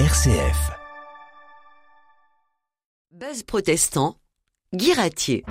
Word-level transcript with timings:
RCF. 0.00 0.72
Buzz 3.12 3.44
protestant, 3.44 4.16
Guy 4.72 4.92
Ratier. 4.92 5.44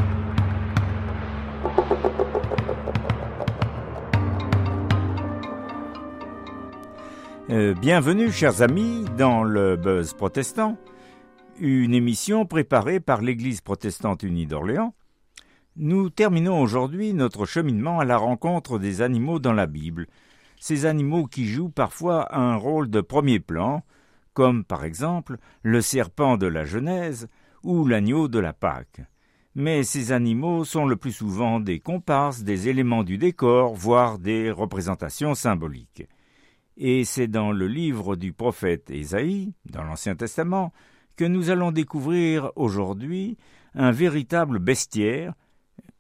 Euh, 7.50 7.74
bienvenue, 7.76 8.34
chers 8.34 8.62
amis, 8.62 9.06
dans 9.18 9.44
le 9.46 9.78
Buzz 9.78 10.14
protestant, 10.14 10.78
une 11.58 11.94
émission 11.94 12.46
préparée 12.46 13.00
par 13.00 13.22
l'Église 13.22 13.62
protestante 13.62 14.24
unie 14.24 14.46
d'Orléans. 14.46 14.94
Nous 15.78 16.10
terminons 16.10 16.60
aujourd'hui 16.60 17.14
notre 17.14 17.46
cheminement 17.46 18.02
à 18.02 18.04
la 18.04 18.18
rencontre 18.18 18.78
des 18.78 19.02
animaux 19.02 19.40
dans 19.40 19.54
la 19.54 19.68
Bible, 19.68 20.08
ces 20.60 20.86
animaux 20.86 21.28
qui 21.28 21.48
jouent 21.48 21.70
parfois 21.70 22.38
un 22.38 22.58
rôle 22.58 22.90
de 22.90 23.00
premier 23.00 23.40
plan, 23.40 23.84
comme 24.34 24.64
par 24.64 24.84
exemple 24.84 25.38
le 25.62 25.82
serpent 25.82 26.38
de 26.38 26.48
la 26.48 26.66
Genèse 26.66 27.28
ou 27.64 27.86
l'agneau 27.86 28.28
de 28.28 28.40
la 28.40 28.54
Pâque. 28.54 29.02
Mais 29.56 29.84
ces 29.84 30.12
animaux 30.12 30.66
sont 30.66 30.86
le 30.86 30.96
plus 30.96 31.12
souvent 31.12 31.60
des 31.60 31.80
comparses, 31.80 32.42
des 32.42 32.70
éléments 32.70 33.04
du 33.04 33.18
décor, 33.18 33.76
voire 33.76 34.18
des 34.18 34.50
représentations 34.50 35.36
symboliques. 35.36 36.08
Et 36.76 37.06
c'est 37.06 37.28
dans 37.28 37.52
le 37.52 37.68
livre 37.68 38.16
du 38.16 38.34
prophète 38.34 38.90
Ésaïe, 38.90 39.54
dans 39.66 39.84
l'Ancien 39.84 40.16
Testament, 40.16 40.74
que 41.16 41.26
nous 41.26 41.52
allons 41.52 41.72
découvrir 41.72 42.52
aujourd'hui 42.56 43.38
un 43.76 43.92
véritable 43.92 44.58
bestiaire, 44.58 45.36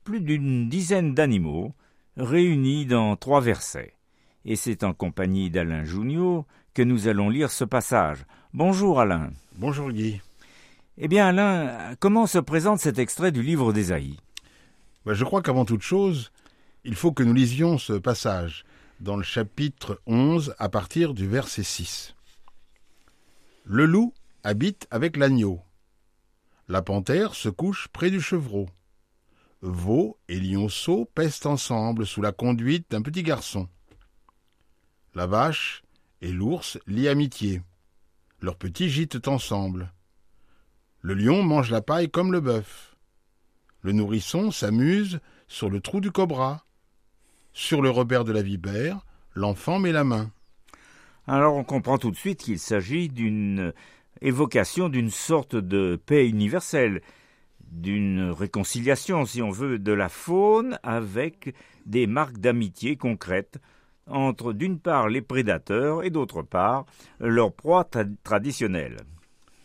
plus 0.03 0.21
d'une 0.21 0.67
dizaine 0.67 1.13
d'animaux, 1.13 1.73
réunis 2.17 2.87
dans 2.87 3.15
trois 3.15 3.41
versets. 3.41 3.93
Et 4.45 4.55
c'est 4.55 4.83
en 4.83 4.93
compagnie 4.93 5.49
d'Alain 5.51 5.83
Junio 5.83 6.45
que 6.73 6.81
nous 6.81 7.07
allons 7.07 7.29
lire 7.29 7.51
ce 7.51 7.63
passage. 7.63 8.25
Bonjour 8.53 8.99
Alain. 8.99 9.31
Bonjour 9.55 9.91
Guy. 9.91 10.21
Eh 10.97 11.07
bien 11.07 11.27
Alain, 11.27 11.95
comment 11.99 12.25
se 12.25 12.39
présente 12.39 12.79
cet 12.79 12.97
extrait 12.97 13.31
du 13.31 13.43
livre 13.43 13.73
d'Ésaïe? 13.73 14.17
Ben, 15.05 15.13
Je 15.13 15.23
crois 15.23 15.41
qu'avant 15.41 15.65
toute 15.65 15.81
chose, 15.81 16.31
il 16.83 16.95
faut 16.95 17.11
que 17.11 17.23
nous 17.23 17.33
lisions 17.33 17.77
ce 17.77 17.93
passage 17.93 18.65
dans 18.99 19.17
le 19.17 19.23
chapitre 19.23 20.01
11 20.07 20.55
à 20.57 20.69
partir 20.69 21.13
du 21.13 21.27
verset 21.27 21.63
6. 21.63 22.15
Le 23.65 23.85
loup 23.85 24.13
habite 24.43 24.87
avec 24.91 25.17
l'agneau. 25.17 25.61
La 26.67 26.81
panthère 26.81 27.35
se 27.35 27.49
couche 27.49 27.87
près 27.89 28.09
du 28.09 28.19
chevreau. 28.21 28.67
Veau 29.61 30.17
et 30.27 30.39
lionceau 30.39 31.05
pèsent 31.13 31.45
ensemble 31.45 32.05
sous 32.05 32.21
la 32.21 32.31
conduite 32.31 32.89
d'un 32.91 33.01
petit 33.01 33.23
garçon. 33.23 33.69
La 35.13 35.27
vache 35.27 35.82
et 36.23 36.31
l'ours 36.31 36.79
lient 36.87 37.09
amitié. 37.09 37.61
Leurs 38.39 38.55
petits 38.55 38.89
gîtent 38.89 39.27
ensemble. 39.27 39.91
Le 41.01 41.13
lion 41.13 41.43
mange 41.43 41.69
la 41.69 41.81
paille 41.81 42.09
comme 42.09 42.31
le 42.31 42.39
bœuf. 42.39 42.95
Le 43.81 43.91
nourrisson 43.91 44.49
s'amuse 44.49 45.19
sur 45.49 45.69
le 45.69 45.81
trou 45.81 45.99
du 45.99 46.11
cobra. 46.11 46.65
Sur 47.51 47.81
le 47.81 47.89
repère 47.89 48.23
de 48.23 48.31
la 48.31 48.41
vipère, 48.41 49.05
l'enfant 49.35 49.79
met 49.79 49.91
la 49.91 50.05
main. 50.05 50.31
Alors 51.27 51.55
on 51.55 51.65
comprend 51.65 51.97
tout 51.97 52.09
de 52.09 52.15
suite 52.15 52.39
qu'il 52.39 52.59
s'agit 52.59 53.09
d'une 53.09 53.73
évocation 54.21 54.87
d'une 54.87 55.11
sorte 55.11 55.57
de 55.57 56.01
paix 56.05 56.29
universelle, 56.29 57.01
d'une 57.69 58.31
réconciliation, 58.31 59.25
si 59.25 59.41
on 59.41 59.51
veut, 59.51 59.77
de 59.77 59.91
la 59.91 60.07
faune 60.07 60.79
avec 60.83 61.53
des 61.85 62.07
marques 62.07 62.37
d'amitié 62.37 62.95
concrètes 62.95 63.59
entre 64.07 64.53
d'une 64.53 64.79
part 64.79 65.07
les 65.09 65.21
prédateurs 65.21 66.03
et 66.03 66.09
d'autre 66.09 66.41
part 66.41 66.85
leur 67.19 67.53
proie 67.53 67.83
tra- 67.83 68.09
traditionnelle. 68.23 68.97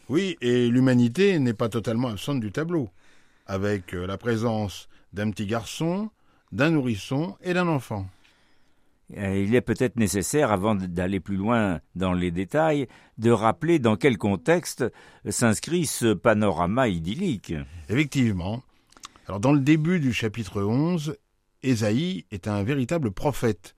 Oui, 0.09 0.37
et 0.41 0.69
l'humanité 0.69 1.39
n'est 1.39 1.55
pas 1.55 1.69
totalement 1.69 2.09
absente 2.09 2.41
du 2.41 2.51
tableau, 2.53 2.89
avec 3.47 3.95
euh, 3.95 4.07
la 4.07 4.17
présence 4.17 4.89
d'un 5.13 5.31
petit 5.31 5.47
garçon, 5.47 6.11
d'un 6.53 6.71
nourrisson 6.71 7.37
et 7.43 7.53
d'un 7.53 7.69
enfant. 7.69 8.07
Euh, 9.17 9.37
Il 9.39 9.55
est 9.55 9.61
peut-être 9.61 9.97
nécessaire, 9.97 10.53
avant 10.53 10.75
d'aller 10.75 11.21
plus 11.21 11.37
loin 11.37 11.81
dans 11.95 12.13
les 12.13 12.31
détails, 12.31 12.89
de 13.19 13.31
rappeler 13.31 13.79
dans 13.79 13.97
quel 13.97 14.17
contexte 14.19 14.85
s'inscrit 15.29 15.87
ce 15.87 16.15
panorama 16.15 16.89
idyllique. 16.89 17.53
Effectivement. 17.89 18.63
Alors 19.27 19.41
dans 19.41 19.53
le 19.53 19.61
début 19.61 20.01
du 20.01 20.13
chapitre 20.15 20.63
11, 20.63 21.17
Ésaïe 21.63 22.25
est 22.31 22.49
un 22.49 22.63
véritable 22.63 23.11
prophète. 23.11 23.75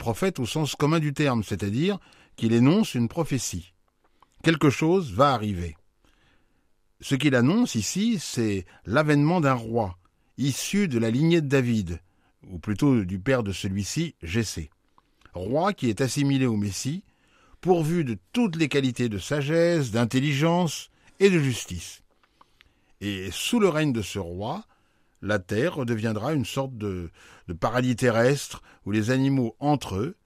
Prophète 0.00 0.38
au 0.38 0.46
sens 0.46 0.76
commun 0.76 0.98
du 0.98 1.12
terme, 1.12 1.44
c'est-à-dire 1.44 1.98
qu'il 2.34 2.54
énonce 2.54 2.94
une 2.94 3.06
prophétie. 3.06 3.74
Quelque 4.42 4.70
chose 4.70 5.12
va 5.12 5.34
arriver. 5.34 5.76
Ce 7.02 7.14
qu'il 7.14 7.34
annonce 7.34 7.74
ici, 7.74 8.18
c'est 8.18 8.64
l'avènement 8.86 9.42
d'un 9.42 9.52
roi, 9.52 9.98
issu 10.38 10.88
de 10.88 10.98
la 10.98 11.10
lignée 11.10 11.42
de 11.42 11.48
David, 11.48 12.00
ou 12.48 12.58
plutôt 12.58 13.04
du 13.04 13.18
père 13.18 13.42
de 13.42 13.52
celui-ci, 13.52 14.14
Jessé. 14.22 14.70
Roi 15.34 15.74
qui 15.74 15.90
est 15.90 16.00
assimilé 16.00 16.46
au 16.46 16.56
Messie, 16.56 17.04
pourvu 17.60 18.02
de 18.02 18.16
toutes 18.32 18.56
les 18.56 18.70
qualités 18.70 19.10
de 19.10 19.18
sagesse, 19.18 19.90
d'intelligence 19.90 20.88
et 21.18 21.28
de 21.28 21.38
justice. 21.38 22.02
Et 23.02 23.28
sous 23.30 23.60
le 23.60 23.68
règne 23.68 23.92
de 23.92 24.02
ce 24.02 24.18
roi, 24.18 24.64
la 25.22 25.38
terre 25.38 25.74
redeviendra 25.74 26.32
une 26.32 26.44
sorte 26.44 26.76
de, 26.76 27.10
de 27.48 27.52
paradis 27.52 27.96
terrestre 27.96 28.62
où 28.86 28.90
les 28.90 29.10
animaux 29.10 29.56
entre 29.58 29.96
eux, 29.96 30.16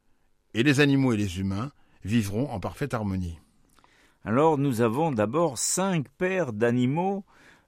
et 0.55 0.63
les 0.63 0.81
animaux 0.81 1.13
et 1.13 1.17
les 1.17 1.41
humains, 1.41 1.73
vivront 2.05 2.51
en 2.51 2.61
parfaite 2.61 2.95
harmonie. 2.95 3.39
Alors 4.25 4.57
nous 4.57 4.81
avons 4.81 5.11
d'abord 5.11 5.59
cinq 5.59 6.09
paires 6.17 6.53
d'animaux 6.53 7.25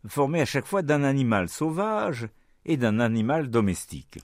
formés 0.07 0.41
à 0.41 0.47
chaque 0.47 0.67
fois 0.67 0.83
d'un 0.83 1.03
animal 1.03 1.49
sauvage 1.49 2.29
et 2.65 2.77
d'un 2.77 3.01
animal 3.01 3.51
domestique. 3.51 4.19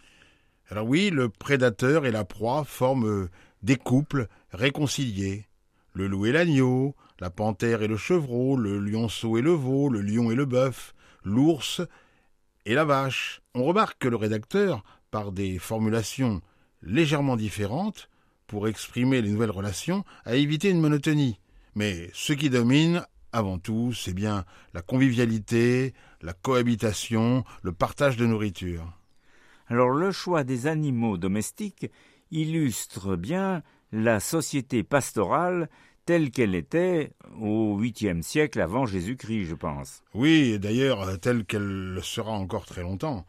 Alors 0.71 0.87
oui, 0.87 1.11
le 1.11 1.29
prédateur 1.29 2.07
et 2.07 2.13
la 2.13 2.25
proie 2.25 2.65
forment 2.65 3.29
des 3.63 3.77
couples 3.77 4.29
réconciliés. 4.53 5.47
Le 5.93 6.07
loup 6.07 6.27
et 6.27 6.33
l'agneau, 6.33 6.95
la 7.21 7.31
panthère 7.31 7.83
et 7.83 7.89
le 7.89 7.97
chevreau, 7.97 8.57
le 8.57 8.79
lionceau 8.79 9.37
et 9.37 9.43
le 9.43 9.53
veau, 9.53 9.91
le 9.91 10.01
lion 10.01 10.31
et 10.31 10.35
le 10.35 10.47
bœuf, 10.47 10.95
l'ours 11.25 11.83
et 12.67 12.75
la 12.75 12.85
vache. 12.85 13.41
On 13.55 13.65
remarque 13.65 13.99
que 13.99 14.09
le 14.09 14.17
rédacteur, 14.17 14.83
par 15.11 15.33
des 15.33 15.59
formulations 15.59 16.41
légèrement 16.83 17.37
différentes, 17.37 18.09
pour 18.47 18.69
exprimer 18.69 19.23
les 19.23 19.31
nouvelles 19.31 19.51
relations, 19.51 20.05
a 20.25 20.35
évité 20.35 20.71
une 20.71 20.81
monotonie. 20.81 21.41
Mais 21.75 22.11
ce 22.13 22.33
qui 22.33 22.51
domine, 22.51 23.05
avant 23.33 23.59
tout, 23.59 23.93
c'est 23.93 24.15
bien 24.15 24.45
la 24.75 24.83
convivialité, 24.83 25.95
la 26.21 26.35
cohabitation, 26.35 27.45
le 27.63 27.73
partage 27.73 28.17
de 28.17 28.27
nourriture. 28.27 28.93
Alors 29.69 29.91
le 29.91 30.13
choix 30.13 30.45
des 30.45 30.67
animaux 30.67 31.17
domestiques 31.17 31.91
illustre 32.31 33.17
bien 33.17 33.63
la 33.91 34.21
société 34.21 34.83
pastorale 34.83 35.69
telle 36.05 36.31
qu'elle 36.31 36.55
était 36.55 37.13
au 37.41 37.79
8e 37.81 38.23
siècle 38.23 38.61
avant 38.61 38.87
Jésus-Christ, 38.87 39.47
je 39.47 39.55
pense. 39.55 40.03
Oui, 40.15 40.53
et 40.55 40.59
d'ailleurs, 40.59 41.19
telle 41.21 41.45
qu'elle 41.45 41.95
le 41.95 42.03
sera 42.03 42.33
encore 42.33 42.67
très 42.67 42.83
longtemps, 42.83 43.25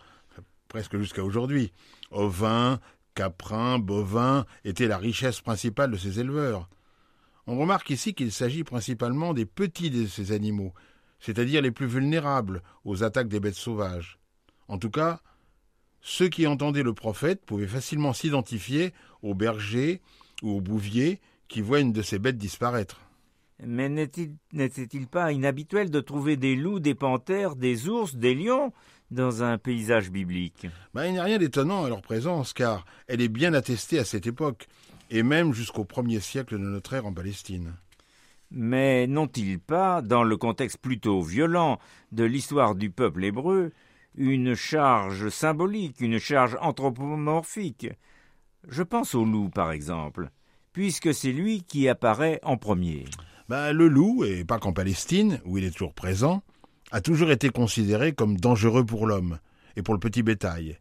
presque 0.67 0.97
jusqu'à 0.97 1.23
aujourd'hui. 1.23 1.71
Ovins, 2.11 2.79
caprins, 3.15 3.79
bovins 3.79 4.45
étaient 4.65 4.87
la 4.87 4.97
richesse 4.97 5.41
principale 5.41 5.91
de 5.91 5.97
ces 5.97 6.19
éleveurs. 6.19 6.69
On 7.45 7.57
remarque 7.57 7.89
ici 7.89 8.13
qu'il 8.13 8.31
s'agit 8.31 8.63
principalement 8.63 9.33
des 9.33 9.45
petits 9.45 9.89
de 9.89 10.07
ces 10.07 10.31
animaux, 10.31 10.73
c'est-à-dire 11.19 11.61
les 11.61 11.71
plus 11.71 11.87
vulnérables 11.87 12.63
aux 12.85 13.03
attaques 13.03 13.27
des 13.27 13.39
bêtes 13.39 13.55
sauvages. 13.55 14.17
En 14.67 14.77
tout 14.77 14.89
cas, 14.89 15.19
ceux 16.01 16.29
qui 16.29 16.47
entendaient 16.47 16.83
le 16.83 16.93
prophète 16.93 17.45
pouvaient 17.45 17.67
facilement 17.67 18.13
s'identifier 18.13 18.93
aux 19.21 19.35
bergers 19.35 20.01
ou 20.41 20.57
aux 20.57 20.61
bouviers 20.61 21.21
qui 21.47 21.61
voient 21.61 21.79
une 21.79 21.93
de 21.93 22.01
ces 22.01 22.19
bêtes 22.19 22.37
disparaître. 22.37 22.99
Mais 23.65 23.87
n'était- 23.87 24.31
n'était-il 24.51 25.07
pas 25.07 25.31
inhabituel 25.31 25.89
de 25.89 25.99
trouver 25.99 26.35
des 26.37 26.55
loups, 26.55 26.79
des 26.79 26.95
panthères, 26.95 27.55
des 27.55 27.87
ours, 27.87 28.15
des 28.15 28.35
lions 28.35 28.73
dans 29.11 29.43
un 29.43 29.57
paysage 29.57 30.09
biblique? 30.11 30.67
Ben, 30.93 31.05
il 31.05 31.13
n'y 31.13 31.19
a 31.19 31.23
rien 31.23 31.37
d'étonnant 31.37 31.85
à 31.85 31.89
leur 31.89 32.01
présence, 32.01 32.53
car 32.53 32.85
elle 33.07 33.21
est 33.21 33.29
bien 33.29 33.53
attestée 33.53 33.99
à 33.99 34.05
cette 34.05 34.27
époque, 34.27 34.67
et 35.11 35.23
même 35.23 35.53
jusqu'au 35.53 35.85
premier 35.85 36.19
siècle 36.19 36.55
de 36.55 36.65
notre 36.65 36.93
ère 36.93 37.05
en 37.05 37.13
Palestine. 37.13 37.73
Mais 38.51 39.07
n'ont-ils 39.07 39.59
pas, 39.59 40.01
dans 40.01 40.23
le 40.23 40.37
contexte 40.37 40.79
plutôt 40.79 41.21
violent 41.21 41.79
de 42.11 42.23
l'histoire 42.23 42.75
du 42.75 42.89
peuple 42.89 43.23
hébreu, 43.23 43.71
une 44.15 44.55
charge 44.55 45.29
symbolique, 45.29 46.01
une 46.01 46.19
charge 46.19 46.57
anthropomorphique? 46.59 47.89
Je 48.67 48.83
pense 48.83 49.15
au 49.15 49.25
loup, 49.25 49.49
par 49.49 49.71
exemple, 49.71 50.29
puisque 50.73 51.13
c'est 51.13 51.31
lui 51.31 51.63
qui 51.63 51.87
apparaît 51.87 52.39
en 52.43 52.57
premier. 52.57 53.05
Ben, 53.47 53.71
le 53.71 53.87
loup, 53.87 54.23
et 54.25 54.43
pas 54.43 54.59
qu'en 54.59 54.73
Palestine, 54.73 55.39
où 55.45 55.57
il 55.57 55.63
est 55.63 55.71
toujours 55.71 55.93
présent, 55.93 56.43
a 56.91 57.01
toujours 57.01 57.31
été 57.31 57.49
considéré 57.49 58.13
comme 58.13 58.37
dangereux 58.37 58.85
pour 58.85 59.07
l'homme 59.07 59.39
et 59.75 59.81
pour 59.81 59.93
le 59.93 59.99
petit 59.99 60.23
bétail. 60.23 60.79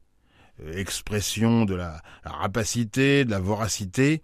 Euh, 0.61 0.79
Expression 0.79 1.65
de 1.65 1.75
la, 1.75 2.03
la 2.25 2.33
rapacité, 2.33 3.25
de 3.25 3.31
la 3.31 3.41
voracité, 3.41 4.23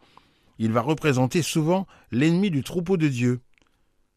il 0.58 0.72
va 0.72 0.80
représenter 0.80 1.42
souvent 1.42 1.86
l'ennemi 2.10 2.50
du 2.50 2.62
troupeau 2.62 2.96
de 2.96 3.08
Dieu. 3.08 3.40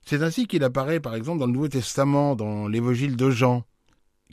C'est 0.06 0.24
ainsi 0.24 0.48
qu'il 0.48 0.63
apparaît 0.63 1.00
par 1.00 1.15
exemple 1.15 1.39
dans 1.39 1.45
le 1.45 1.53
Nouveau 1.53 1.68
Testament, 1.68 2.36
dans 2.36 2.68
l'évangile 2.68 3.15
de 3.15 3.30
Jean, 3.30 3.63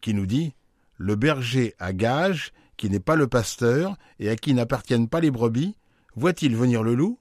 qui 0.00 0.14
nous 0.14 0.26
dit 0.26 0.54
Le 0.96 1.16
berger 1.16 1.74
à 1.78 1.92
gage, 1.92 2.52
qui 2.76 2.88
n'est 2.88 3.00
pas 3.00 3.16
le 3.16 3.26
pasteur 3.26 3.96
et 4.18 4.30
à 4.30 4.36
qui 4.36 4.54
n'appartiennent 4.54 5.08
pas 5.08 5.20
les 5.20 5.30
brebis, 5.30 5.74
voit-il 6.14 6.56
venir 6.56 6.82
le 6.82 6.94
loup? 6.94 7.18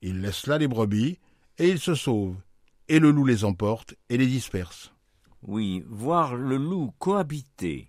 Il 0.00 0.20
laisse 0.20 0.46
là 0.46 0.58
les 0.58 0.68
brebis 0.68 1.18
et 1.58 1.68
il 1.68 1.78
se 1.78 1.94
sauve. 1.94 2.36
Et 2.88 2.98
le 2.98 3.10
loup 3.10 3.24
les 3.24 3.44
emporte 3.44 3.94
et 4.08 4.16
les 4.18 4.26
disperse. 4.26 4.92
Oui, 5.42 5.84
voir 5.88 6.36
le 6.36 6.56
loup 6.56 6.92
cohabiter 6.98 7.88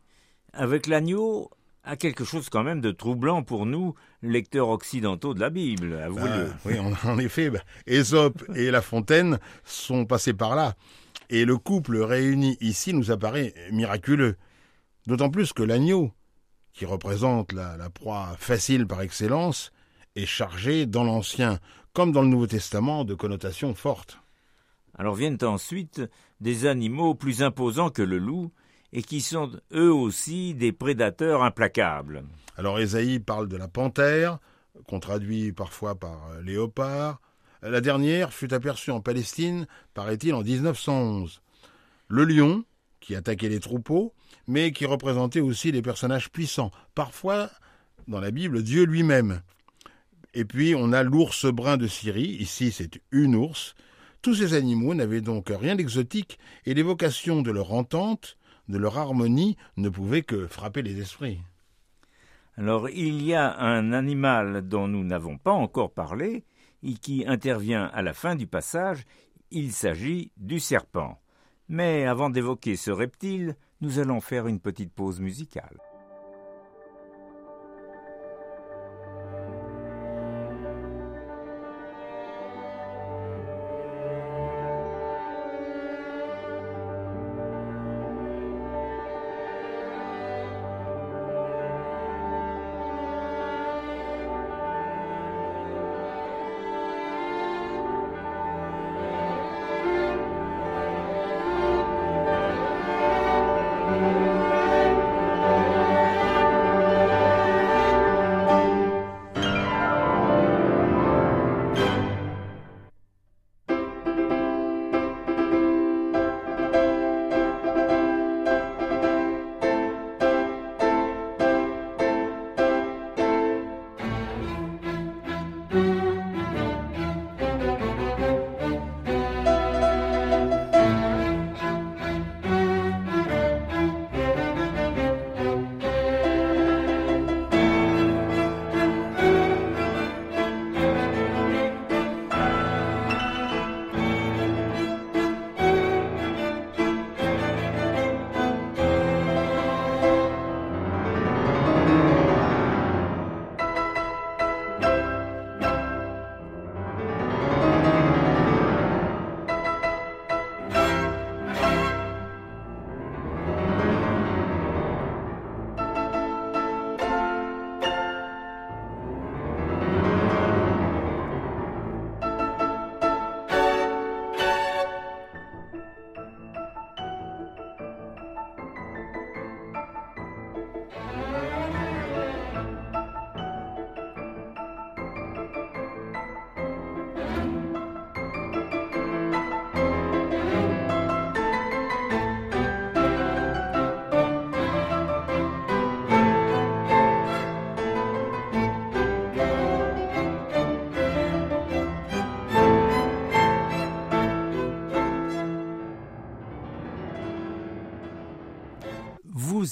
avec 0.53 0.87
l'agneau 0.87 1.49
a 1.83 1.97
quelque 1.97 2.23
chose 2.23 2.49
quand 2.49 2.63
même 2.63 2.79
de 2.79 2.91
troublant 2.91 3.43
pour 3.43 3.65
nous, 3.65 3.95
lecteurs 4.21 4.69
occidentaux 4.69 5.33
de 5.33 5.39
la 5.41 5.49
Bible, 5.49 5.95
avouez-le. 5.95 6.51
Ah, 6.51 6.57
oui, 6.65 6.75
en, 6.79 7.17
effet, 7.17 7.49
bah, 7.49 7.59
Ésope 7.87 8.43
et 8.55 8.71
La 8.71 8.81
Fontaine 8.81 9.39
sont 9.65 10.05
passés 10.05 10.33
par 10.33 10.55
là. 10.55 10.75
Et 11.29 11.43
le 11.43 11.57
couple 11.57 11.97
réuni 11.97 12.57
ici 12.61 12.93
nous 12.93 13.11
apparaît 13.11 13.53
miraculeux. 13.71 14.37
D'autant 15.07 15.29
plus 15.29 15.51
que 15.51 15.63
l'agneau, 15.63 16.11
qui 16.71 16.85
représente 16.85 17.51
la, 17.51 17.75
la 17.75 17.89
proie 17.89 18.35
facile 18.37 18.87
par 18.87 19.01
excellence, 19.01 19.73
est 20.15 20.25
chargé 20.25 20.85
dans 20.85 21.03
l'Ancien 21.03 21.59
comme 21.93 22.11
dans 22.11 22.21
le 22.21 22.27
Nouveau 22.27 22.47
Testament 22.47 23.05
de 23.05 23.13
connotations 23.13 23.75
fortes. 23.75 24.19
Alors 24.97 25.15
viennent 25.15 25.37
ensuite 25.43 26.01
des 26.41 26.65
animaux 26.65 27.15
plus 27.15 27.41
imposants 27.41 27.89
que 27.89 28.01
le 28.01 28.17
loup, 28.17 28.51
et 28.93 29.01
qui 29.01 29.21
sont 29.21 29.51
eux 29.73 29.91
aussi 29.91 30.53
des 30.53 30.71
prédateurs 30.71 31.43
implacables. 31.43 32.23
Alors 32.57 32.79
Ésaïe 32.79 33.19
parle 33.19 33.47
de 33.47 33.57
la 33.57 33.67
panthère, 33.67 34.37
qu'on 34.87 34.99
traduit 34.99 35.51
parfois 35.51 35.95
par 35.95 36.39
léopard. 36.43 37.19
La 37.63 37.81
dernière 37.81 38.33
fut 38.33 38.53
aperçue 38.53 38.91
en 38.91 39.01
Palestine, 39.01 39.67
paraît-il, 39.95 40.35
en 40.35 40.43
1911. 40.43 41.41
Le 42.07 42.25
lion, 42.25 42.63
qui 42.99 43.15
attaquait 43.15 43.49
les 43.49 43.59
troupeaux, 43.59 44.13
mais 44.47 44.71
qui 44.71 44.85
représentait 44.85 45.39
aussi 45.39 45.71
des 45.71 45.81
personnages 45.81 46.29
puissants, 46.29 46.71
parfois 46.93 47.49
dans 48.07 48.19
la 48.19 48.31
Bible 48.31 48.61
Dieu 48.61 48.83
lui-même. 48.83 49.41
Et 50.33 50.45
puis 50.45 50.73
on 50.75 50.93
a 50.93 51.03
l'ours 51.03 51.45
brun 51.45 51.77
de 51.77 51.87
Syrie, 51.87 52.37
ici 52.39 52.71
c'est 52.71 53.01
une 53.11 53.35
ours. 53.35 53.75
Tous 54.21 54.35
ces 54.35 54.53
animaux 54.53 54.93
n'avaient 54.93 55.21
donc 55.21 55.49
rien 55.49 55.75
d'exotique, 55.75 56.39
et 56.65 56.73
l'évocation 56.73 57.41
de 57.41 57.51
leur 57.51 57.73
entente 57.73 58.37
de 58.69 58.77
leur 58.77 58.97
harmonie 58.97 59.57
ne 59.77 59.89
pouvait 59.89 60.23
que 60.23 60.47
frapper 60.47 60.81
les 60.81 60.99
esprits. 60.99 61.39
Alors 62.55 62.89
il 62.89 63.23
y 63.23 63.33
a 63.33 63.59
un 63.59 63.93
animal 63.93 64.67
dont 64.67 64.87
nous 64.87 65.03
n'avons 65.03 65.37
pas 65.37 65.51
encore 65.51 65.91
parlé 65.91 66.45
et 66.83 66.93
qui 66.93 67.25
intervient 67.27 67.85
à 67.93 68.01
la 68.01 68.13
fin 68.13 68.35
du 68.35 68.47
passage, 68.47 69.05
il 69.51 69.71
s'agit 69.71 70.31
du 70.37 70.59
serpent. 70.59 71.19
Mais 71.69 72.05
avant 72.05 72.29
d'évoquer 72.29 72.75
ce 72.75 72.91
reptile, 72.91 73.55
nous 73.81 73.99
allons 73.99 74.21
faire 74.21 74.47
une 74.47 74.59
petite 74.59 74.93
pause 74.93 75.19
musicale. 75.19 75.77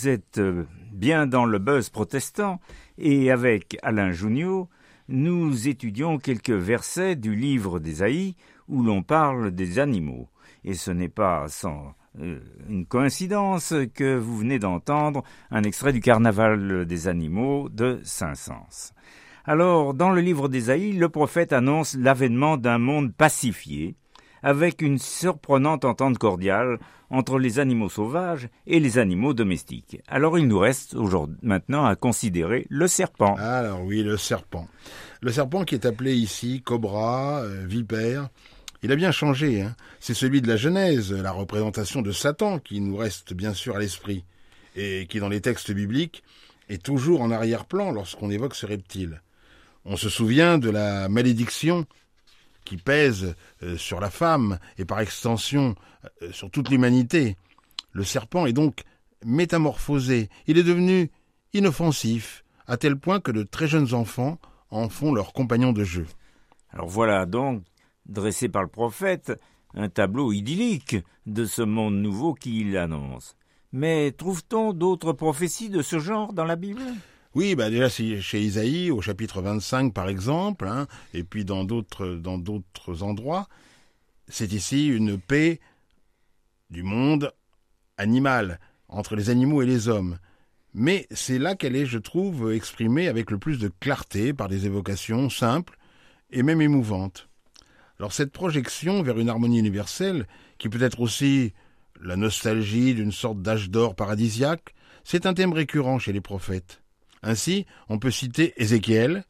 Vous 0.01 0.07
êtes 0.07 0.39
euh, 0.39 0.63
bien 0.91 1.27
dans 1.27 1.45
le 1.45 1.59
buzz 1.59 1.89
protestant 1.89 2.59
et 2.97 3.29
avec 3.29 3.77
Alain 3.83 4.11
Junio, 4.11 4.67
nous 5.07 5.67
étudions 5.67 6.17
quelques 6.17 6.49
versets 6.49 7.15
du 7.15 7.35
livre 7.35 7.79
d'Ésaïe 7.79 8.35
où 8.67 8.81
l'on 8.81 9.03
parle 9.03 9.51
des 9.51 9.77
animaux. 9.77 10.27
Et 10.63 10.73
ce 10.73 10.89
n'est 10.89 11.07
pas 11.07 11.47
sans 11.49 11.93
euh, 12.19 12.39
une 12.67 12.87
coïncidence 12.87 13.75
que 13.93 14.17
vous 14.17 14.37
venez 14.37 14.57
d'entendre 14.57 15.21
un 15.51 15.61
extrait 15.61 15.93
du 15.93 15.99
Carnaval 15.99 16.87
des 16.87 17.07
animaux 17.07 17.69
de 17.69 17.99
Saint-Saëns. 18.03 18.93
Alors, 19.45 19.93
dans 19.93 20.09
le 20.09 20.21
livre 20.21 20.49
d'Ésaïe, 20.49 20.93
le 20.93 21.09
prophète 21.09 21.53
annonce 21.53 21.95
l'avènement 21.95 22.57
d'un 22.57 22.79
monde 22.79 23.13
pacifié, 23.13 23.95
avec 24.43 24.81
une 24.81 24.97
surprenante 24.97 25.85
entente 25.85 26.17
cordiale 26.17 26.79
entre 27.09 27.37
les 27.37 27.59
animaux 27.59 27.89
sauvages 27.89 28.47
et 28.67 28.79
les 28.79 28.97
animaux 28.97 29.33
domestiques. 29.33 29.99
Alors 30.07 30.39
il 30.39 30.47
nous 30.47 30.59
reste 30.59 30.95
maintenant 31.41 31.85
à 31.85 31.95
considérer 31.95 32.65
le 32.69 32.87
serpent. 32.87 33.35
Alors 33.35 33.83
oui, 33.83 34.01
le 34.01 34.17
serpent. 34.17 34.67
Le 35.21 35.31
serpent 35.31 35.65
qui 35.65 35.75
est 35.75 35.85
appelé 35.85 36.15
ici 36.15 36.61
cobra, 36.61 37.41
euh, 37.41 37.65
vipère, 37.67 38.29
il 38.83 38.91
a 38.91 38.95
bien 38.95 39.11
changé. 39.11 39.61
Hein. 39.61 39.75
C'est 39.99 40.15
celui 40.15 40.41
de 40.41 40.47
la 40.47 40.57
Genèse, 40.57 41.13
la 41.13 41.31
représentation 41.31 42.01
de 42.01 42.11
Satan 42.11 42.59
qui 42.59 42.79
nous 42.79 42.95
reste 42.95 43.33
bien 43.33 43.53
sûr 43.53 43.75
à 43.75 43.79
l'esprit, 43.79 44.23
et 44.75 45.05
qui 45.07 45.19
dans 45.19 45.29
les 45.29 45.41
textes 45.41 45.71
bibliques 45.71 46.23
est 46.69 46.81
toujours 46.81 47.21
en 47.21 47.29
arrière-plan 47.29 47.91
lorsqu'on 47.91 48.31
évoque 48.31 48.55
ce 48.55 48.65
reptile. 48.65 49.21
On 49.85 49.97
se 49.97 50.09
souvient 50.09 50.57
de 50.57 50.69
la 50.69 51.09
malédiction 51.09 51.85
qui 52.65 52.77
pèse 52.77 53.35
euh, 53.63 53.77
sur 53.77 53.99
la 53.99 54.09
femme 54.09 54.59
et 54.77 54.85
par 54.85 54.99
extension 54.99 55.75
euh, 56.21 56.31
sur 56.31 56.49
toute 56.49 56.69
l'humanité. 56.69 57.35
Le 57.91 58.03
serpent 58.03 58.45
est 58.45 58.53
donc 58.53 58.83
métamorphosé, 59.25 60.29
il 60.47 60.57
est 60.57 60.63
devenu 60.63 61.11
inoffensif, 61.53 62.43
à 62.67 62.77
tel 62.77 62.97
point 62.97 63.19
que 63.19 63.31
de 63.31 63.43
très 63.43 63.67
jeunes 63.67 63.93
enfants 63.93 64.39
en 64.69 64.89
font 64.89 65.13
leurs 65.13 65.33
compagnons 65.33 65.73
de 65.73 65.83
jeu. 65.83 66.07
Alors 66.71 66.87
voilà 66.87 67.25
donc, 67.25 67.63
dressé 68.05 68.49
par 68.49 68.63
le 68.63 68.69
prophète, 68.69 69.33
un 69.73 69.89
tableau 69.89 70.31
idyllique 70.31 70.97
de 71.25 71.45
ce 71.45 71.61
monde 71.61 71.95
nouveau 71.95 72.33
qu'il 72.33 72.77
annonce. 72.77 73.35
Mais 73.73 74.11
trouve-t-on 74.11 74.73
d'autres 74.73 75.13
prophéties 75.13 75.69
de 75.69 75.81
ce 75.81 75.99
genre 75.99 76.33
dans 76.33 76.45
la 76.45 76.55
Bible? 76.55 76.81
Oui, 77.33 77.55
bah 77.55 77.69
déjà 77.69 77.89
chez 77.89 78.41
Isaïe, 78.41 78.91
au 78.91 79.01
chapitre 79.01 79.41
25 79.41 79.93
par 79.93 80.09
exemple, 80.09 80.67
hein, 80.67 80.87
et 81.13 81.23
puis 81.23 81.45
dans 81.45 81.63
d'autres 81.63 82.07
dans 82.07 82.37
d'autres 82.37 83.03
endroits, 83.03 83.47
c'est 84.27 84.51
ici 84.51 84.87
une 84.87 85.17
paix 85.17 85.59
du 86.69 86.83
monde 86.83 87.33
animal 87.97 88.59
entre 88.89 89.15
les 89.15 89.29
animaux 89.29 89.61
et 89.61 89.65
les 89.65 89.87
hommes. 89.87 90.17
Mais 90.73 91.07
c'est 91.11 91.39
là 91.39 91.55
qu'elle 91.55 91.75
est, 91.75 91.85
je 91.85 91.97
trouve, 91.97 92.53
exprimée 92.53 93.07
avec 93.07 93.29
le 93.31 93.37
plus 93.37 93.59
de 93.59 93.69
clarté 93.79 94.33
par 94.33 94.47
des 94.47 94.65
évocations 94.65 95.29
simples 95.29 95.77
et 96.31 96.43
même 96.43 96.61
émouvantes. 96.61 97.29
Alors 97.99 98.13
cette 98.13 98.31
projection 98.31 99.03
vers 99.03 99.19
une 99.19 99.29
harmonie 99.29 99.59
universelle, 99.59 100.27
qui 100.57 100.69
peut 100.69 100.81
être 100.81 101.01
aussi 101.01 101.53
la 102.01 102.15
nostalgie 102.15 102.93
d'une 102.93 103.11
sorte 103.11 103.41
d'âge 103.41 103.69
d'or 103.69 103.95
paradisiaque, 103.95 104.73
c'est 105.03 105.25
un 105.25 105.33
thème 105.33 105.53
récurrent 105.53 105.99
chez 105.99 106.13
les 106.13 106.21
prophètes. 106.21 106.81
Ainsi, 107.23 107.65
on 107.89 107.99
peut 107.99 108.11
citer 108.11 108.53
Ézéchiel, 108.57 109.25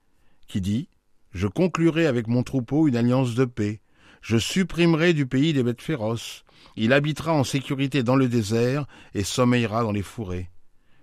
qui 0.48 0.62
dit 0.62 0.88
Je 1.32 1.48
conclurai 1.48 2.06
avec 2.06 2.28
mon 2.28 2.44
troupeau 2.44 2.88
une 2.88 2.96
alliance 2.96 3.36
de 3.36 3.46
paix. 3.46 3.82
Je 4.22 4.38
supprimerai 4.38 5.14
du 5.14 5.26
pays 5.26 5.54
des 5.54 5.64
bêtes 5.64 5.82
féroces. 5.82 6.44
Il 6.76 6.94
habitera 6.94 7.34
en 7.34 7.44
sécurité 7.44 8.04
dans 8.04 8.16
le 8.16 8.28
désert 8.28 8.86
et 9.14 9.24
sommeillera 9.24 9.84
dans 9.84 9.92
les 9.92 10.04
fourrés. 10.04 10.50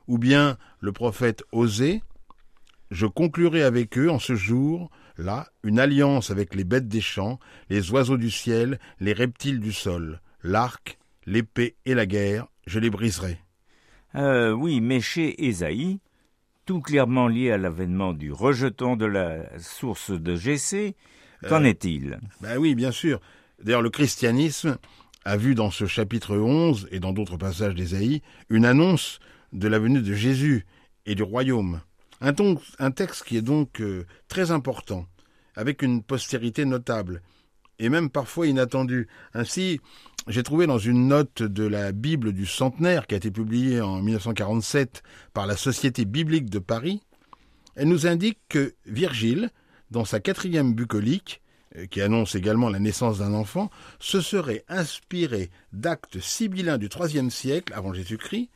Ou 0.07 0.19
bien 0.19 0.57
le 0.81 0.93
prophète 0.93 1.45
Osée 1.53 2.03
Je 2.91 3.07
conclurai 3.07 3.63
avec 3.63 3.99
eux 3.99 4.11
en 4.11 4.19
ce 4.19 4.35
jour, 4.35 4.91
là, 5.19 5.49
une 5.65 5.79
alliance 5.79 6.31
avec 6.31 6.55
les 6.55 6.65
bêtes 6.65 6.89
des 6.89 7.01
champs, 7.01 7.39
les 7.69 7.91
oiseaux 7.91 8.17
du 8.17 8.31
ciel, 8.31 8.79
les 9.01 9.13
reptiles 9.13 9.61
du 9.61 9.73
sol, 9.73 10.21
l'arc, 10.43 10.99
l'épée 11.27 11.77
et 11.85 11.95
la 11.95 12.07
guerre, 12.07 12.47
je 12.67 12.79
les 12.79 12.91
briserai. 12.91 13.39
Euh, 14.15 14.53
oui, 14.53 14.81
mais 14.81 15.01
chez 15.01 15.47
Ésaïe, 15.47 16.01
tout 16.69 16.83
clairement 16.83 17.29
lié 17.29 17.51
à 17.51 17.57
l'avènement 17.57 18.13
du 18.13 18.31
rejeton 18.31 18.95
de 18.95 19.07
la 19.07 19.59
source 19.59 20.11
de 20.11 20.37
GC. 20.37 20.97
Qu'en 21.49 21.65
euh, 21.65 21.69
est-il? 21.69 22.21
Ben 22.43 22.59
oui, 22.59 22.75
bien 22.75 22.93
sûr. 22.93 23.23
D'ailleurs, 23.65 23.81
le 23.81 23.89
christianisme 23.89 24.77
a 25.25 25.39
vu 25.39 25.55
dans 25.55 25.71
ce 25.71 25.87
chapitre 25.87 26.37
11 26.37 26.89
et 26.91 27.01
dans 27.01 27.15
d'autres 27.15 27.39
passages 27.39 27.75
d'Ésaïe 27.75 28.21
une 28.51 28.67
annonce 28.67 29.19
de 29.55 29.67
la 29.67 29.79
venue 29.79 30.03
de 30.03 30.13
Jésus 30.13 30.67
et 31.07 31.15
du 31.15 31.23
royaume. 31.23 31.81
Un, 32.21 32.35
un 32.79 32.91
texte 32.91 33.25
qui 33.25 33.39
est 33.39 33.43
donc 33.43 33.81
euh, 33.81 34.05
très 34.29 34.51
important, 34.51 35.07
avec 35.57 35.81
une 35.81 36.03
postérité 36.03 36.67
notable, 36.67 37.23
et 37.79 37.89
même 37.89 38.11
parfois 38.11 38.47
inattendue. 38.47 39.09
Ainsi, 39.33 39.81
j'ai 40.29 40.43
trouvé 40.43 40.67
dans 40.67 40.79
une 40.79 41.09
note 41.09 41.43
de 41.43 41.65
la 41.65 41.93
Bible 41.93 42.33
du 42.33 42.45
centenaire 42.45 43.07
qui 43.07 43.15
a 43.15 43.17
été 43.17 43.31
publiée 43.31 43.81
en 43.81 44.03
1947 44.03 45.03
par 45.33 45.47
la 45.47 45.57
Société 45.57 46.05
biblique 46.05 46.51
de 46.51 46.59
Paris, 46.59 47.01
elle 47.77 47.89
nous 47.89 48.07
indique 48.07 48.39
que 48.49 48.75
Virgile, 48.85 49.51
dans 49.91 50.05
sa 50.05 50.21
quatrième 50.21 50.75
bucolique, 50.75 51.41
euh, 51.77 51.87
qui 51.87 52.03
annonce 52.03 52.35
également 52.35 52.69
la 52.69 52.79
naissance 52.79 53.19
d'un 53.19 53.33
enfant, 53.33 53.71
se 54.01 54.21
serait 54.21 54.65
inspiré 54.69 55.51
d'actes 55.73 56.21
sibyllins 56.21 56.77
du 56.77 56.89
IIIe 56.89 57.31
siècle 57.31 57.73
avant 57.73 57.95
Jésus-Christ, 57.95 58.51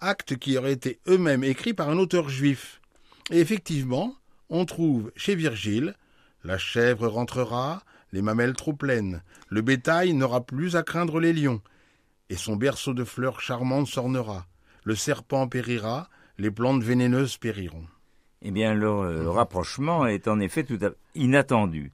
actes 0.00 0.36
qui 0.36 0.58
auraient 0.58 0.72
été 0.72 0.98
eux-mêmes 1.08 1.44
écrits 1.44 1.74
par 1.74 1.88
un 1.88 1.96
auteur 1.96 2.28
juif. 2.28 2.80
Et 3.30 3.38
effectivement, 3.38 4.14
on 4.50 4.66
trouve 4.66 5.10
chez 5.16 5.36
Virgile 5.36 5.94
La 6.44 6.58
chèvre 6.58 7.06
rentrera, 7.06 7.82
les 8.12 8.22
mamelles 8.22 8.54
trop 8.54 8.72
pleines, 8.72 9.22
le 9.48 9.62
bétail 9.62 10.14
n'aura 10.14 10.44
plus 10.44 10.76
à 10.76 10.82
craindre 10.82 11.20
les 11.20 11.32
lions, 11.32 11.60
et 12.28 12.36
son 12.36 12.56
berceau 12.56 12.94
de 12.94 13.04
fleurs 13.04 13.40
charmantes 13.40 13.88
s'ornera, 13.88 14.46
le 14.84 14.94
serpent 14.94 15.48
périra, 15.48 16.08
les 16.38 16.50
plantes 16.50 16.82
vénéneuses 16.82 17.36
périront. 17.36 17.86
Eh 18.42 18.50
bien, 18.50 18.74
le, 18.74 19.28
rapprochement 19.28 20.06
est 20.06 20.26
en 20.26 20.40
effet 20.40 20.64
tout 20.64 20.78
à 20.82 20.90
inattendu. 21.14 21.92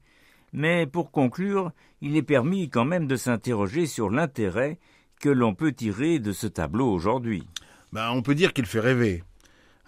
Mais 0.52 0.86
pour 0.86 1.10
conclure, 1.10 1.72
il 2.00 2.16
est 2.16 2.22
permis 2.22 2.70
quand 2.70 2.86
même 2.86 3.06
de 3.06 3.16
s'interroger 3.16 3.86
sur 3.86 4.08
l'intérêt 4.08 4.78
que 5.20 5.28
l'on 5.28 5.54
peut 5.54 5.72
tirer 5.72 6.18
de 6.18 6.32
ce 6.32 6.46
tableau 6.46 6.90
aujourd'hui. 6.90 7.46
Ben, 7.92 8.10
on 8.12 8.22
peut 8.22 8.34
dire 8.34 8.54
qu'il 8.54 8.66
fait 8.66 8.80
rêver. 8.80 9.24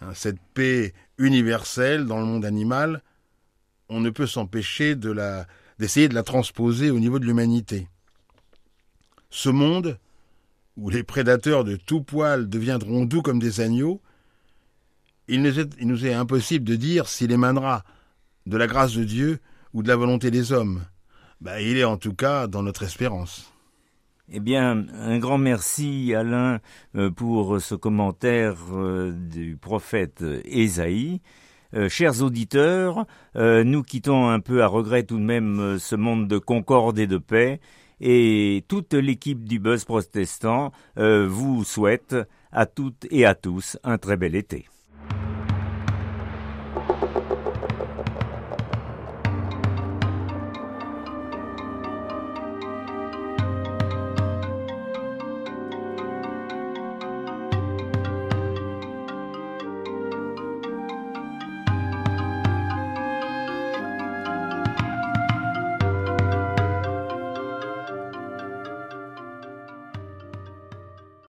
Hein, 0.02 0.12
cette 0.14 0.40
paix 0.54 0.92
universelle 1.16 2.04
dans 2.04 2.18
le 2.18 2.26
monde 2.26 2.44
animal, 2.44 3.02
on 3.88 4.00
ne 4.00 4.10
peut 4.10 4.26
s'empêcher 4.26 4.96
de 4.96 5.10
la 5.10 5.46
d'essayer 5.80 6.08
de 6.10 6.14
la 6.14 6.22
transposer 6.22 6.90
au 6.90 7.00
niveau 7.00 7.18
de 7.18 7.24
l'humanité. 7.24 7.88
Ce 9.30 9.48
monde, 9.48 9.98
où 10.76 10.90
les 10.90 11.02
prédateurs 11.02 11.64
de 11.64 11.74
tout 11.74 12.02
poil 12.02 12.50
deviendront 12.50 13.06
doux 13.06 13.22
comme 13.22 13.38
des 13.38 13.62
agneaux, 13.62 14.02
il 15.26 15.42
nous 15.42 16.06
est, 16.06 16.12
impossible 16.12 16.66
de 16.66 16.76
dire 16.76 17.08
s'il 17.08 17.32
émanera 17.32 17.84
de 18.44 18.58
la 18.58 18.66
grâce 18.66 18.92
de 18.92 19.04
Dieu 19.04 19.38
ou 19.72 19.82
de 19.82 19.88
la 19.88 19.96
volonté 19.96 20.30
des 20.30 20.52
hommes. 20.52 20.84
Ben, 21.40 21.58
il 21.58 21.78
est 21.78 21.84
en 21.84 21.96
tout 21.96 22.14
cas 22.14 22.46
dans 22.46 22.62
notre 22.62 22.82
espérance. 22.82 23.50
Eh 24.30 24.40
bien, 24.40 24.86
un 24.92 25.18
grand 25.18 25.38
merci 25.38 26.14
Alain 26.14 26.60
euh, 26.94 27.10
pour 27.10 27.58
ce 27.60 27.74
commentaire 27.74 28.56
euh, 28.72 29.12
du 29.12 29.56
prophète 29.56 30.22
Ésaïe. 30.44 31.22
Euh, 31.74 31.88
chers 31.88 32.22
auditeurs, 32.22 33.06
euh, 33.36 33.62
nous 33.62 33.82
quittons 33.82 34.28
un 34.28 34.40
peu 34.40 34.62
à 34.62 34.66
regret 34.66 35.04
tout 35.04 35.18
de 35.18 35.24
même 35.24 35.60
euh, 35.60 35.78
ce 35.78 35.94
monde 35.94 36.26
de 36.26 36.38
concorde 36.38 36.98
et 36.98 37.06
de 37.06 37.18
paix, 37.18 37.60
et 38.00 38.64
toute 38.66 38.94
l'équipe 38.94 39.44
du 39.44 39.58
Buzz 39.58 39.84
protestant 39.84 40.72
vous 40.96 41.64
souhaite 41.64 42.16
à 42.50 42.64
toutes 42.64 43.06
et 43.10 43.26
à 43.26 43.34
tous 43.34 43.76
un 43.84 43.98
très 43.98 44.16
bel 44.16 44.34
été. 44.34 44.66